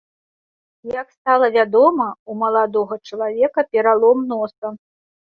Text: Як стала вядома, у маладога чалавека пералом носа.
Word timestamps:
Як 1.01 1.07
стала 1.17 1.49
вядома, 1.57 2.07
у 2.31 2.37
маладога 2.45 2.97
чалавека 3.11 3.65
пералом 3.71 4.25
носа. 4.33 4.73